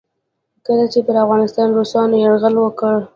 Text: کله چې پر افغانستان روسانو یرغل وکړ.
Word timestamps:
کله 0.65 0.85
چې 0.91 0.99
پر 1.05 1.15
افغانستان 1.23 1.67
روسانو 1.77 2.15
یرغل 2.23 2.55
وکړ. 2.59 2.95